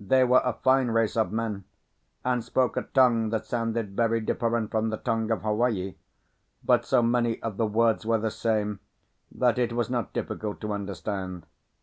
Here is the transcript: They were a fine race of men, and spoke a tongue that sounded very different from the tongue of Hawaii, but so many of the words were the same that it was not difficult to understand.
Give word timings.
They 0.00 0.24
were 0.24 0.40
a 0.42 0.54
fine 0.54 0.88
race 0.88 1.18
of 1.18 1.32
men, 1.32 1.64
and 2.24 2.42
spoke 2.42 2.78
a 2.78 2.84
tongue 2.94 3.28
that 3.28 3.44
sounded 3.44 3.94
very 3.94 4.22
different 4.22 4.70
from 4.70 4.88
the 4.88 4.96
tongue 4.96 5.30
of 5.30 5.42
Hawaii, 5.42 5.96
but 6.64 6.86
so 6.86 7.02
many 7.02 7.42
of 7.42 7.58
the 7.58 7.66
words 7.66 8.06
were 8.06 8.16
the 8.16 8.30
same 8.30 8.80
that 9.30 9.58
it 9.58 9.74
was 9.74 9.90
not 9.90 10.14
difficult 10.14 10.62
to 10.62 10.72
understand. 10.72 11.44